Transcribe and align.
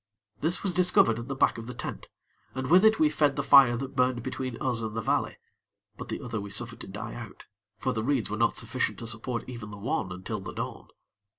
This 0.39 0.63
was 0.63 0.73
discovered 0.73 1.19
at 1.19 1.27
the 1.27 1.35
back 1.35 1.59
of 1.59 1.67
the 1.67 1.75
tent, 1.75 2.07
and 2.55 2.71
with 2.71 2.83
it 2.83 2.97
we 2.97 3.07
fed 3.07 3.35
the 3.35 3.43
fire 3.43 3.77
that 3.77 3.95
burned 3.95 4.23
between 4.23 4.59
us 4.59 4.81
and 4.81 4.97
the 4.97 4.99
valley; 5.03 5.37
but 5.95 6.09
the 6.09 6.21
other 6.23 6.41
we 6.41 6.49
suffered 6.49 6.79
to 6.79 6.87
die 6.87 7.13
out, 7.13 7.45
for 7.77 7.93
the 7.93 8.03
reeds 8.03 8.27
were 8.27 8.35
not 8.35 8.57
sufficient 8.57 8.97
to 8.97 9.05
support 9.05 9.47
even 9.47 9.69
the 9.69 9.77
one 9.77 10.11
until 10.11 10.39
the 10.39 10.53
dawn. 10.55 10.87